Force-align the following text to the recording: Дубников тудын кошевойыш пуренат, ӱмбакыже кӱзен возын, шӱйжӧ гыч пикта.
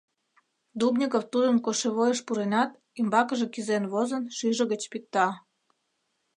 Дубников 0.79 1.23
тудын 1.33 1.57
кошевойыш 1.65 2.19
пуренат, 2.27 2.71
ӱмбакыже 2.99 3.47
кӱзен 3.53 3.83
возын, 3.93 4.23
шӱйжӧ 4.35 4.65
гыч 4.71 4.81
пикта. 4.91 5.27